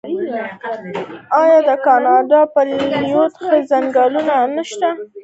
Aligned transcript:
آیا 1.39 1.57
د 1.67 1.69
کاناډا 1.85 2.41
په 2.53 2.59
لویدیځ 2.69 3.33
کې 3.47 3.57
ځنګلونه 3.69 4.33
نشته؟ 4.55 4.89